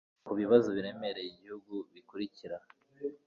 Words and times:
ku 0.25 0.31
bibazo 0.39 0.67
biremereye 0.77 1.27
igihugu 1.31 1.73
bikurikira 1.93 2.57